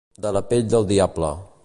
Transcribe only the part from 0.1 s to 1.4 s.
De la pell del diable.